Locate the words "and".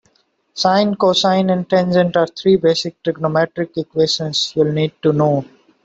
1.53-1.69